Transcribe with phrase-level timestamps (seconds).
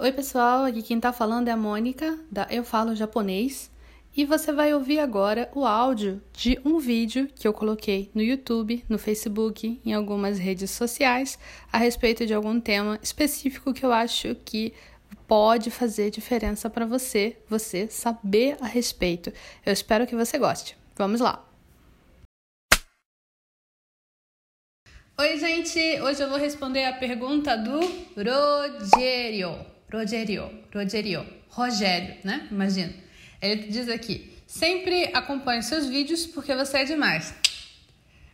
[0.00, 3.68] Oi, pessoal, aqui quem tá falando é a Mônica, da Eu Falo Japonês,
[4.16, 8.84] e você vai ouvir agora o áudio de um vídeo que eu coloquei no YouTube,
[8.88, 11.36] no Facebook, em algumas redes sociais,
[11.72, 14.72] a respeito de algum tema específico que eu acho que
[15.26, 19.32] pode fazer diferença para você, você saber a respeito.
[19.66, 20.76] Eu espero que você goste.
[20.94, 21.44] Vamos lá!
[25.18, 26.00] Oi, gente!
[26.02, 27.80] Hoje eu vou responder a pergunta do
[28.14, 29.76] Rogério.
[29.92, 32.46] Rogério, Rogério, Rogério, né?
[32.50, 32.92] Imagina.
[33.40, 37.34] Ele diz aqui: sempre acompanho seus vídeos porque você é demais.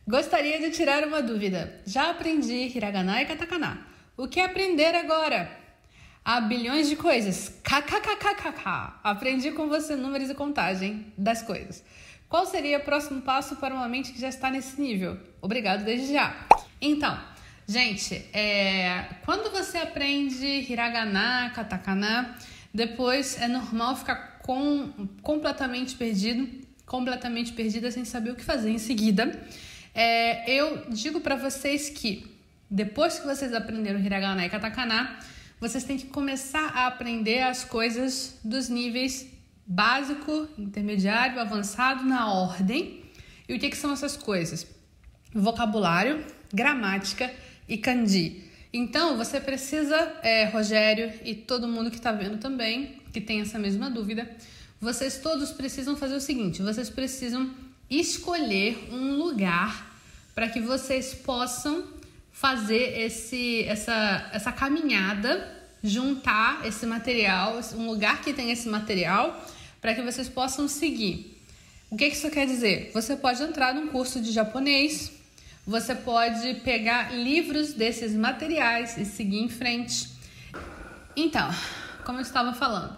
[0.07, 1.81] Gostaria de tirar uma dúvida.
[1.87, 3.87] Já aprendi hiragana e katakana.
[4.17, 5.51] O que aprender agora?
[6.25, 7.61] Há bilhões de coisas.
[7.63, 9.01] KKKKK.
[9.03, 11.83] Aprendi com você números e contagem das coisas.
[12.29, 15.19] Qual seria o próximo passo para uma mente que já está nesse nível?
[15.41, 16.35] Obrigado desde já.
[16.81, 17.19] Então,
[17.67, 22.37] gente, é, quando você aprende hiragana, katakana,
[22.73, 26.49] depois é normal ficar com, completamente perdido,
[26.85, 29.41] completamente perdida sem saber o que fazer em seguida.
[29.95, 32.31] É, eu digo para vocês que
[32.71, 35.19] depois que vocês aprenderam hiragana e katakana,
[35.61, 39.29] vocês têm que começar a aprender as coisas dos níveis
[39.67, 43.05] básico, intermediário, avançado na ordem.
[43.49, 44.67] E o que, que são essas coisas?
[45.33, 47.33] Vocabulário, gramática
[47.69, 48.45] e kanji.
[48.73, 53.59] Então, você precisa, é, Rogério e todo mundo que está vendo também, que tem essa
[53.59, 54.29] mesma dúvida,
[54.81, 57.51] vocês todos precisam fazer o seguinte: vocês precisam
[57.89, 59.95] escolher um lugar
[60.35, 61.85] para que vocês possam
[62.33, 65.49] fazer esse, essa, essa caminhada,
[65.83, 69.41] juntar esse material, um lugar que tem esse material,
[69.81, 71.41] para que vocês possam seguir.
[71.89, 72.91] O que isso quer dizer?
[72.93, 75.13] Você pode entrar num curso de japonês,
[75.67, 80.09] você pode pegar livros desses materiais e seguir em frente.
[81.17, 81.49] Então,
[82.05, 82.97] como eu estava falando,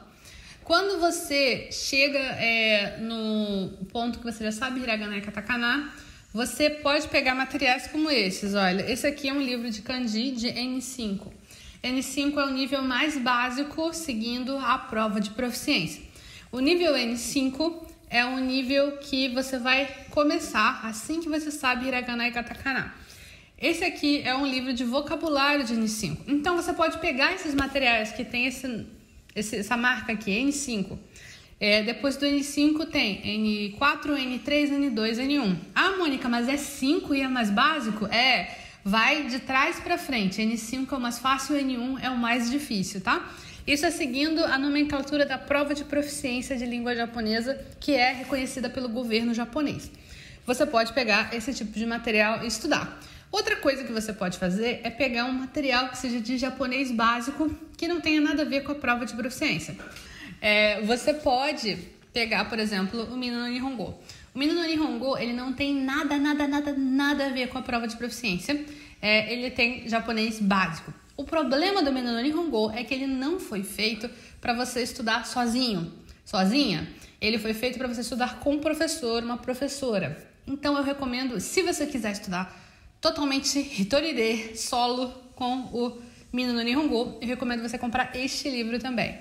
[0.64, 5.92] quando você chega é, no ponto que você já sabe hiragana e katakana,
[6.34, 8.54] você pode pegar materiais como esses.
[8.54, 11.32] Olha, esse aqui é um livro de kanji de N5.
[11.84, 16.02] N5 é o nível mais básico, seguindo a prova de proficiência.
[16.50, 22.28] O nível N5 é um nível que você vai começar assim que você sabe hiragana
[22.28, 22.94] e katakana.
[23.58, 26.18] Esse aqui é um livro de vocabulário de N5.
[26.26, 28.86] Então você pode pegar esses materiais que tem esse,
[29.34, 30.98] esse, essa marca aqui, N5.
[31.58, 35.56] É, depois do N5 tem N4, N3, N2, N1.
[35.74, 38.04] Ah, Mônica, mas é 5 e é mais básico?
[38.06, 40.42] É, vai de trás para frente.
[40.42, 43.26] N5 é o mais fácil, N1 é o mais difícil, tá?
[43.66, 48.70] Isso é seguindo a nomenclatura da prova de proficiência de língua japonesa, que é reconhecida
[48.70, 49.90] pelo governo japonês.
[50.46, 53.00] Você pode pegar esse tipo de material e estudar.
[53.32, 57.52] Outra coisa que você pode fazer é pegar um material que seja de japonês básico,
[57.76, 59.76] que não tenha nada a ver com a prova de proficiência.
[60.40, 61.76] É, você pode
[62.12, 63.98] pegar, por exemplo, o Mino no Nihongo.
[64.32, 67.62] O Mino no Nihongo, ele não tem nada, nada, nada, nada a ver com a
[67.62, 68.64] prova de proficiência.
[69.02, 70.94] É, ele tem japonês básico.
[71.16, 74.10] O problema do Menino Nihongo é que ele não foi feito
[74.40, 75.90] para você estudar sozinho,
[76.24, 76.86] sozinha.
[77.20, 80.16] Ele foi feito para você estudar com um professor, uma professora.
[80.46, 82.54] Então eu recomendo, se você quiser estudar
[83.00, 85.98] totalmente Hitoride, solo, com o
[86.32, 89.18] Menino Nihongo, eu recomendo você comprar este livro também.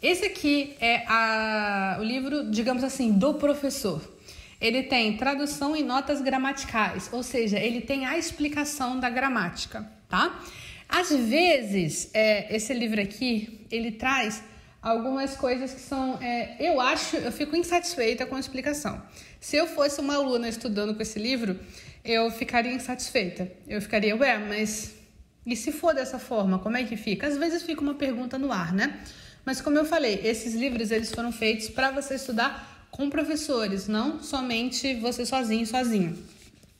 [0.00, 4.00] Esse aqui é a, o livro, digamos assim, do professor.
[4.60, 10.40] Ele tem tradução e notas gramaticais, ou seja, ele tem a explicação da gramática, tá?
[10.88, 14.42] Às vezes, é, esse livro aqui, ele traz
[14.80, 19.02] algumas coisas que são, é, eu acho, eu fico insatisfeita com a explicação.
[19.40, 21.58] Se eu fosse uma aluna estudando com esse livro,
[22.04, 23.50] eu ficaria insatisfeita.
[23.66, 24.94] Eu ficaria, ué, mas
[25.46, 27.26] e se for dessa forma, como é que fica?
[27.26, 28.98] Às vezes fica uma pergunta no ar, né?
[29.44, 34.22] Mas como eu falei, esses livros eles foram feitos para você estudar com professores, não
[34.22, 36.16] somente você sozinho, sozinho.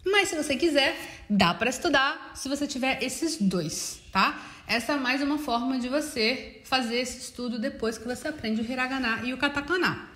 [0.05, 0.97] Mas se você quiser,
[1.29, 4.39] dá para estudar se você tiver esses dois, tá?
[4.67, 8.65] Essa é mais uma forma de você fazer esse estudo depois que você aprende o
[8.65, 10.09] hiragana e o katakana.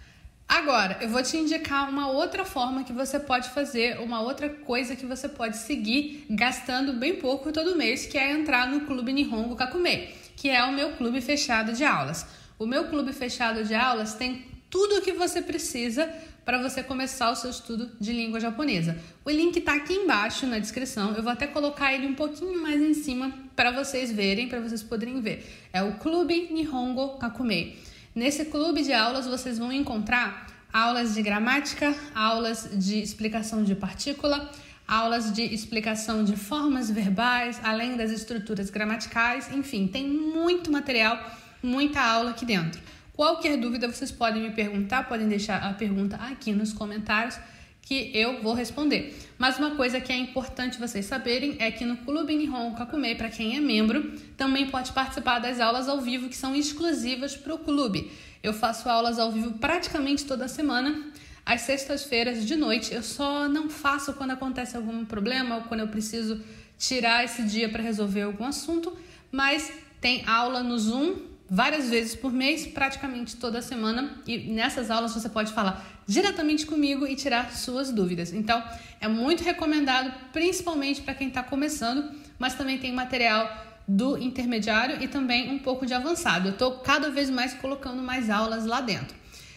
[0.48, 4.96] Agora, eu vou te indicar uma outra forma que você pode fazer, uma outra coisa
[4.96, 9.56] que você pode seguir gastando bem pouco todo mês, que é entrar no Clube Nihongo
[9.56, 12.26] Kakume, que é o meu clube fechado de aulas.
[12.58, 16.10] O meu clube fechado de aulas tem tudo o que você precisa
[16.48, 18.96] para você começar o seu estudo de língua japonesa.
[19.22, 21.12] O link está aqui embaixo na descrição.
[21.12, 24.82] Eu vou até colocar ele um pouquinho mais em cima para vocês verem, para vocês
[24.82, 25.46] poderem ver.
[25.74, 27.78] É o Clube Nihongo Kakumei.
[28.14, 34.50] Nesse clube de aulas vocês vão encontrar aulas de gramática, aulas de explicação de partícula,
[34.86, 41.20] aulas de explicação de formas verbais, além das estruturas gramaticais, enfim, tem muito material
[41.62, 42.80] muita aula aqui dentro.
[43.18, 47.36] Qualquer dúvida vocês podem me perguntar, podem deixar a pergunta aqui nos comentários
[47.82, 49.12] que eu vou responder.
[49.36, 53.28] Mas uma coisa que é importante vocês saberem é que no Clube Nihon Kakume, para
[53.28, 57.58] quem é membro, também pode participar das aulas ao vivo que são exclusivas para o
[57.58, 58.08] clube.
[58.40, 61.10] Eu faço aulas ao vivo praticamente toda semana,
[61.44, 62.94] às sextas-feiras de noite.
[62.94, 66.40] Eu só não faço quando acontece algum problema ou quando eu preciso
[66.78, 68.96] tirar esse dia para resolver algum assunto,
[69.32, 75.14] mas tem aula no Zoom várias vezes por mês, praticamente toda semana, e nessas aulas
[75.14, 78.32] você pode falar diretamente comigo e tirar suas dúvidas.
[78.32, 78.62] Então,
[79.00, 85.08] é muito recomendado, principalmente para quem está começando, mas também tem material do intermediário e
[85.08, 86.48] também um pouco de avançado.
[86.48, 89.16] Eu estou cada vez mais colocando mais aulas lá dentro.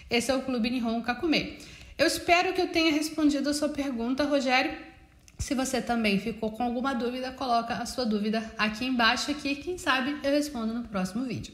[0.10, 1.58] Esse é o Clube Nihon Kakume.
[1.98, 4.74] Eu espero que eu tenha respondido a sua pergunta, Rogério.
[5.38, 9.78] Se você também ficou com alguma dúvida, coloca a sua dúvida aqui embaixo que quem
[9.78, 11.54] sabe eu respondo no próximo vídeo.